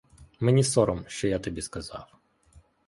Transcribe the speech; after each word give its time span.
Мені 0.39 0.63
сором, 0.63 1.03
що 1.07 1.27
я 1.27 1.39
тобі 1.39 1.61
сказав. 1.61 2.15